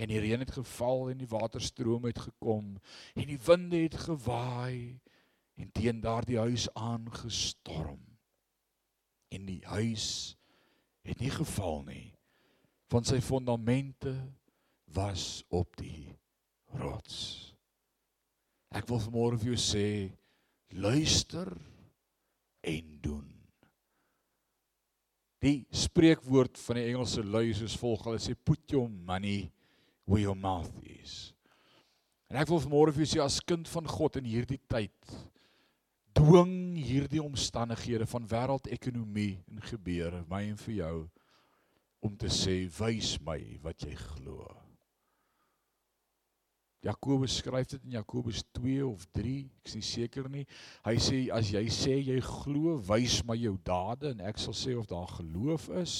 En 0.00 0.08
die 0.08 0.20
reën 0.20 0.40
het 0.40 0.56
geval 0.58 1.10
en 1.10 1.18
die 1.18 1.30
waterstrome 1.30 2.08
het 2.08 2.18
gekom 2.18 2.76
en 3.14 3.26
die 3.26 3.38
winde 3.38 3.76
het 3.76 3.94
gewaai 3.94 4.98
en 5.56 5.70
teen 5.72 6.00
daardie 6.04 6.38
huis 6.38 6.68
aangestorm. 6.74 8.00
En 9.28 9.46
die 9.48 9.62
huis 9.66 10.36
het 11.06 11.20
nie 11.22 11.32
geval 11.32 11.82
nie, 11.86 12.10
want 12.92 13.08
sy 13.08 13.20
fondamente 13.24 14.12
was 14.94 15.44
op 15.48 15.76
die 15.80 16.12
rots. 16.78 17.18
Ek 18.76 18.88
wil 18.90 19.00
vanmôre 19.02 19.40
vir 19.40 19.54
jou 19.54 19.60
sê, 19.60 19.86
luister 20.76 21.50
en 22.66 22.92
doen. 23.02 23.26
Die 25.44 25.66
spreekwoord 25.70 26.58
van 26.58 26.80
die 26.80 26.88
Engelse 26.90 27.22
lui 27.22 27.50
is 27.52 27.76
volg: 27.78 28.04
Hulle 28.06 28.20
sê 28.22 28.34
put 28.34 28.72
your 28.72 28.88
money 28.88 29.52
where 30.04 30.22
your 30.22 30.38
mouth 30.38 30.72
is. 30.82 31.32
En 32.26 32.40
ek 32.40 32.50
wil 32.50 32.62
vanmôre 32.64 32.94
vir 32.94 33.04
jou 33.04 33.12
sê 33.14 33.22
as 33.22 33.38
kind 33.44 33.68
van 33.70 33.86
God 33.90 34.18
in 34.18 34.26
hierdie 34.26 34.60
tyd 34.70 35.14
dwing 36.16 36.76
hierdie 36.80 37.20
omstandighede 37.22 38.06
van 38.08 38.28
wêreldekonomie 38.28 39.36
en 39.52 39.60
gebeure 39.68 40.22
my 40.30 40.46
en 40.48 40.60
vir 40.64 40.74
jou 40.78 40.94
om 42.06 42.14
te 42.16 42.30
sê 42.32 42.62
wys 42.78 43.16
my 43.26 43.40
wat 43.64 43.84
jy 43.84 43.92
glo. 44.00 44.46
Jakobus 46.86 47.40
skryf 47.40 47.68
dit 47.72 47.84
in 47.88 47.96
Jakobus 47.98 48.44
2 48.54 48.86
of 48.86 49.04
3, 49.16 49.34
ek 49.58 49.70
is 49.70 49.76
nie 49.76 49.86
seker 49.86 50.28
nie. 50.30 50.44
Hy 50.86 50.94
sê 51.02 51.22
as 51.34 51.50
jy 51.50 51.64
sê 51.74 51.96
jy 51.98 52.20
glo, 52.24 52.76
wys 52.88 53.18
my 53.26 53.36
jou 53.40 53.56
dade 53.66 54.12
en 54.14 54.22
ek 54.28 54.38
sal 54.40 54.54
sê 54.56 54.76
of 54.78 54.86
daar 54.88 55.10
geloof 55.18 55.68
is. 55.82 55.96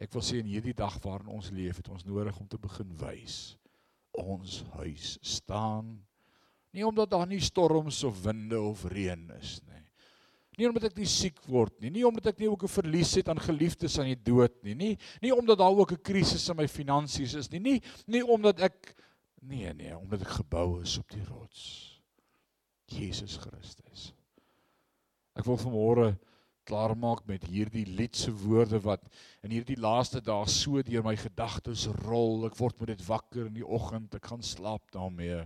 Ek 0.00 0.14
wil 0.16 0.24
sê 0.24 0.40
in 0.40 0.48
hierdie 0.48 0.76
dag 0.76 0.96
waarin 1.04 1.32
ons 1.34 1.50
leef, 1.52 1.82
het 1.82 1.90
ons 1.92 2.06
nodig 2.08 2.38
om 2.40 2.48
te 2.48 2.60
begin 2.60 2.94
wys. 3.02 3.58
Ons 4.16 4.62
huis 4.78 5.18
staan 5.26 5.98
nie 6.76 6.86
omdat 6.86 7.10
daar 7.10 7.26
nie 7.26 7.40
storms 7.42 8.02
of 8.04 8.22
winde 8.22 8.60
of 8.60 8.84
reën 8.90 9.26
is 9.40 9.58
nie. 9.66 9.82
Nie 10.58 10.68
omdat 10.68 10.90
ek 10.90 10.98
nie 11.00 11.08
siek 11.08 11.38
word 11.48 11.76
nie, 11.80 11.90
nie 11.94 12.06
omdat 12.06 12.32
ek 12.32 12.40
nie 12.42 12.50
ook 12.50 12.64
'n 12.64 12.74
verlies 12.74 13.14
het 13.16 13.28
aan 13.28 13.40
geliefdes 13.40 13.98
aan 13.98 14.12
die 14.12 14.22
dood 14.30 14.62
nie, 14.62 14.74
nie 14.74 14.98
nie 15.22 15.32
omdat 15.32 15.58
daar 15.58 15.72
ook 15.72 15.92
'n 15.92 16.02
krisis 16.02 16.48
in 16.48 16.56
my 16.56 16.68
finansies 16.68 17.34
is 17.34 17.50
nie, 17.50 17.60
nie 17.60 17.82
nie 18.06 18.22
omdat 18.22 18.60
ek 18.60 18.94
nee 19.40 19.72
nee, 19.72 19.96
omdat 19.96 20.20
ek 20.20 20.42
gebou 20.42 20.82
is 20.82 20.98
op 20.98 21.08
die 21.08 21.24
rots. 21.24 22.00
Jesus 22.90 23.36
Christus. 23.36 24.12
Ek 25.38 25.46
wil 25.46 25.56
vanmôre 25.56 26.18
klaarmaak 26.68 27.24
met 27.26 27.46
hierdie 27.50 27.86
liedse 27.86 28.32
woorde 28.44 28.80
wat 28.84 29.06
in 29.46 29.54
hierdie 29.54 29.78
laaste 29.80 30.20
dae 30.20 30.46
so 30.50 30.82
deur 30.86 31.04
my 31.06 31.16
gedagtes 31.18 31.86
rol. 32.04 32.46
Ek 32.46 32.58
word 32.60 32.78
met 32.80 32.92
dit 32.94 33.04
wakker 33.06 33.48
in 33.48 33.56
die 33.56 33.66
oggend, 33.66 34.14
ek 34.14 34.30
gaan 34.30 34.44
slaap 34.44 34.90
daarmee. 34.94 35.44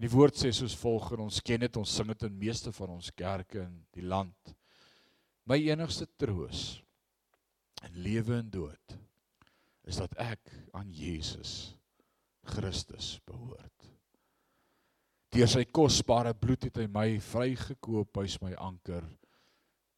Die 0.00 0.08
woord 0.08 0.38
sê 0.40 0.48
soos 0.56 0.76
volg 0.80 1.10
en 1.12 1.26
ons 1.26 1.42
ken 1.44 1.60
dit, 1.60 1.76
ons 1.76 1.96
sing 1.96 2.08
dit 2.08 2.22
in 2.24 2.38
meeste 2.40 2.72
van 2.72 2.94
ons 2.96 3.10
kerke 3.12 3.66
in 3.66 3.74
die 3.92 4.06
land. 4.06 4.54
My 5.44 5.58
enigste 5.60 6.06
troos 6.20 6.78
in 7.84 8.00
lewe 8.04 8.38
en 8.38 8.48
dood 8.52 8.96
is 9.88 10.00
dat 10.00 10.14
ek 10.20 10.52
aan 10.76 10.88
Jesus 10.94 11.74
Christus 12.48 13.18
behoort. 13.28 13.90
Deur 15.30 15.50
sy 15.50 15.66
kosbare 15.68 16.32
bloed 16.34 16.64
het 16.66 16.80
hy 16.80 16.88
my 16.90 17.06
vrygekoop, 17.22 18.16
hy's 18.22 18.40
my 18.42 18.54
anker, 18.58 19.04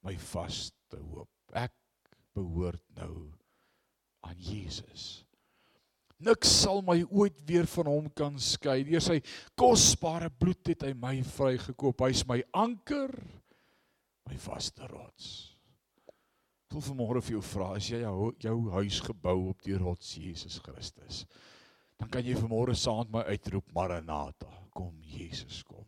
my 0.05 0.17
vaste 0.21 0.99
hoop. 0.99 1.31
Ek 1.57 1.73
behoort 2.37 2.83
nou 2.99 3.31
aan 4.27 4.39
Jesus. 4.41 5.23
Niks 6.23 6.51
sal 6.63 6.83
my 6.87 7.01
ooit 7.11 7.39
weer 7.49 7.67
van 7.75 7.89
hom 7.91 8.11
kan 8.17 8.37
skei. 8.39 8.83
Deur 8.87 9.03
sy 9.03 9.19
kosbare 9.59 10.31
bloed 10.31 10.73
het 10.73 10.85
hy 10.87 10.93
my 10.99 11.17
vrygekoop. 11.27 12.05
Hy's 12.07 12.23
my 12.29 12.39
anker, 12.55 13.11
my 14.31 14.39
vaste 14.45 14.87
rots. 14.93 15.33
Wil 16.73 16.85
vanmôre 16.87 17.21
vir 17.21 17.37
jou 17.37 17.45
vra, 17.45 17.75
as 17.77 17.91
jy 17.91 18.01
jou, 18.01 18.31
jou 18.41 18.59
huis 18.79 19.01
gebou 19.05 19.39
op 19.51 19.65
die 19.67 19.77
rots 19.77 20.15
Jesus 20.17 20.57
Christus, 20.65 21.27
dan 22.01 22.09
kan 22.09 22.25
jy 22.25 22.39
vanmôre 22.39 22.73
saam 22.79 23.05
met 23.11 23.19
my 23.19 23.25
uitroep 23.29 23.75
Maranatha, 23.77 24.49
kom 24.73 24.95
Jesus 25.05 25.61
kom. 25.69 25.82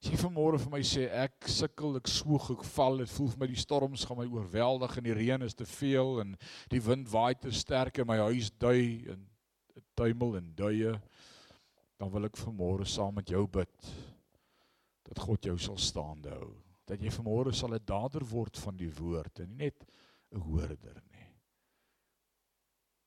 As 0.00 0.08
jy 0.08 0.16
vanmôre 0.16 0.56
vir 0.56 0.70
my 0.72 0.80
sê 0.80 1.02
ek 1.12 1.44
sukkel, 1.52 1.98
ek 1.98 2.08
swoeg, 2.08 2.46
ek 2.54 2.62
val, 2.72 3.02
dit 3.02 3.10
voel 3.12 3.26
vir 3.34 3.40
my 3.42 3.48
die 3.50 3.60
storms 3.60 4.06
gaan 4.08 4.16
my 4.16 4.24
oorweldig 4.32 4.94
en 4.96 5.04
die 5.04 5.16
reën 5.18 5.44
is 5.44 5.56
te 5.58 5.66
veel 5.68 6.22
en 6.22 6.30
die 6.72 6.80
wind 6.80 7.10
waai 7.12 7.34
te 7.36 7.52
sterk 7.52 8.00
en 8.00 8.08
my 8.08 8.16
huis 8.30 8.48
dui 8.56 9.04
en 9.12 9.26
tuimel 10.00 10.38
en 10.38 10.48
duie, 10.56 10.94
dan 12.00 12.12
wil 12.14 12.30
ek 12.30 12.40
vanmôre 12.40 12.88
saam 12.88 13.18
met 13.20 13.28
jou 13.28 13.44
bid 13.52 13.90
dat 15.10 15.20
God 15.20 15.44
jou 15.44 15.58
sal 15.60 15.76
staande 15.76 16.32
hou. 16.32 16.48
Dat 16.88 17.04
jy 17.04 17.12
vanmôre 17.12 17.52
sal 17.52 17.76
'n 17.76 17.84
dader 17.84 18.24
word 18.24 18.56
van 18.56 18.80
die 18.80 18.88
woord 18.88 19.40
en 19.44 19.52
nie 19.52 19.68
net 19.68 19.84
'n 20.32 20.40
hoorder 20.40 21.02
nie. 21.12 21.28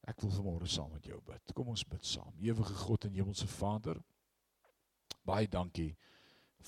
Ek 0.05 0.21
wil 0.21 0.29
vanmôre 0.29 0.67
saam 0.67 0.91
met 0.91 1.05
jou 1.05 1.19
bid. 1.25 1.53
Kom 1.55 1.69
ons 1.69 1.83
bid 1.83 2.05
saam. 2.05 2.33
Ewige 2.37 2.75
God 2.85 3.05
en 3.05 3.13
Hemelse 3.13 3.47
Vader, 3.47 3.97
baie 5.25 5.47
dankie 5.47 5.95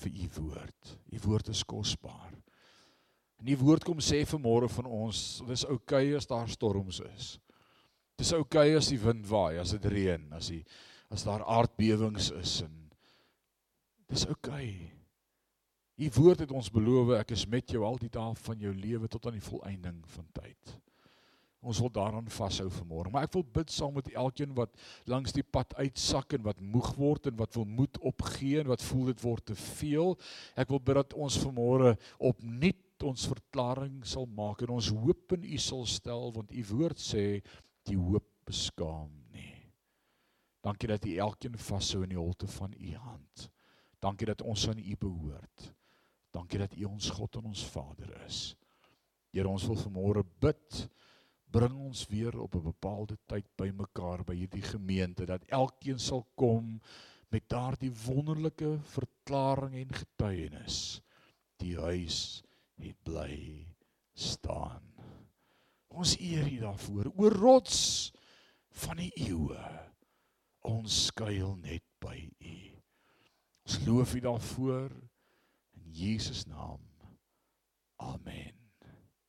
vir 0.02 0.12
u 0.24 0.28
woord. 0.40 0.96
U 1.12 1.20
woord 1.26 1.48
is 1.52 1.64
kosbaar. 1.64 2.34
En 3.40 3.48
u 3.52 3.56
woord 3.60 3.84
kom 3.84 4.00
sê 4.00 4.22
vanmôre 4.28 4.68
van 4.72 4.88
ons, 4.88 5.22
dis 5.48 5.64
oukei 5.68 6.08
okay 6.08 6.16
as 6.16 6.28
daar 6.28 6.48
storms 6.48 7.00
is. 7.12 7.36
Dis 8.16 8.32
oukei 8.32 8.70
okay 8.72 8.76
as 8.78 8.88
die 8.92 9.00
wind 9.00 9.26
waai, 9.28 9.58
as 9.60 9.74
dit 9.76 9.90
reën, 9.92 10.28
as 10.36 10.52
die 10.52 10.62
as 11.12 11.22
daar 11.22 11.44
aardbewings 11.46 12.32
is 12.34 12.60
en 12.64 12.72
dis 14.10 14.24
oukei. 14.26 14.70
Okay. 14.72 14.96
U 15.96 16.10
woord 16.18 16.42
het 16.44 16.50
ons 16.52 16.68
beloof 16.72 17.14
ek 17.16 17.30
is 17.32 17.46
met 17.48 17.72
jou 17.72 17.84
al 17.86 17.96
die 18.00 18.10
dae 18.12 18.34
van 18.36 18.60
jou 18.60 18.72
lewe 18.76 19.08
tot 19.08 19.28
aan 19.28 19.38
die 19.38 19.46
volëinding 19.46 20.02
van 20.12 20.26
tyd. 20.36 20.74
Ons 21.66 21.80
wil 21.82 21.90
daaraan 21.90 22.28
vashou 22.30 22.68
vanmôre. 22.70 23.10
Maar 23.10 23.26
ek 23.26 23.34
wil 23.34 23.44
bid 23.58 23.72
saam 23.74 23.96
met 23.98 24.08
elkeen 24.14 24.52
wat 24.54 24.70
langs 25.10 25.34
die 25.34 25.42
pad 25.42 25.74
uitsak 25.80 26.36
en 26.38 26.44
wat 26.46 26.60
moeg 26.62 26.92
word 26.94 27.26
en 27.26 27.36
wat 27.40 27.56
wil 27.58 27.66
moed 27.66 27.98
opgee 28.06 28.60
en 28.62 28.70
wat 28.70 28.84
voel 28.86 29.10
dit 29.10 29.22
word 29.24 29.48
te 29.50 29.56
veel. 29.58 30.14
Ek 30.54 30.70
wil 30.70 30.82
bid 30.82 31.00
dat 31.00 31.16
ons 31.18 31.38
vanmôre 31.42 31.96
opnuut 32.30 32.82
ons 33.04 33.26
verklaring 33.28 33.98
sal 34.08 34.28
maak 34.38 34.62
en 34.64 34.76
ons 34.78 34.88
hoop 34.94 35.34
in 35.36 35.42
U 35.50 35.58
sal 35.60 35.84
stel 35.90 36.30
want 36.32 36.54
U 36.54 36.62
woord 36.70 37.02
sê 37.02 37.24
die 37.86 37.98
hoop 37.98 38.24
beskaam 38.46 39.10
nie. 39.34 39.66
Dankie 40.64 40.88
dat 40.90 41.04
U 41.04 41.16
elkeen 41.26 41.58
vashou 41.60 42.04
in 42.06 42.14
die 42.14 42.20
holte 42.20 42.48
van 42.56 42.72
U 42.72 42.94
hand. 42.94 43.48
Dankie 44.00 44.30
dat 44.30 44.42
ons 44.46 44.68
aan 44.70 44.78
U 44.78 44.96
behoort. 45.02 45.72
Dankie 46.30 46.62
dat 46.62 46.78
U 46.78 46.84
ons 46.92 47.10
God 47.10 47.40
en 47.40 47.50
ons 47.50 47.66
Vader 47.74 48.14
is. 48.26 48.54
Here 49.34 49.50
ons 49.50 49.66
wil 49.68 49.78
vanmôre 49.82 50.24
bid 50.40 50.86
bring 51.50 51.74
ons 51.78 52.06
weer 52.06 52.38
op 52.40 52.54
'n 52.54 52.62
bepaalde 52.62 53.18
tyd 53.26 53.46
bymekaar 53.56 54.24
by 54.24 54.34
hierdie 54.34 54.62
gemeente 54.62 55.26
dat 55.26 55.44
elkeen 55.44 55.98
sal 55.98 56.26
kom 56.34 56.80
met 57.28 57.48
daardie 57.48 57.92
wonderlike 58.06 58.78
verklaring 58.82 59.74
en 59.74 59.92
getuienis. 59.94 61.02
Die 61.56 61.78
huis 61.78 62.42
het 62.74 63.02
bly 63.02 63.66
staan. 64.12 64.82
Ons 65.88 66.18
eer 66.18 66.52
U 66.52 66.58
daarvoor. 66.58 67.12
O 67.16 67.28
rots 67.28 68.12
van 68.68 68.96
die 68.96 69.12
eeue 69.14 69.64
ons 70.60 71.04
skuil 71.06 71.56
net 71.56 71.84
by 71.98 72.28
U. 72.40 72.56
Ons 73.64 73.78
loof 73.86 74.14
U 74.14 74.20
daarvoor. 74.20 74.90
In 75.72 75.92
Jesus 75.92 76.44
naam 76.46 76.80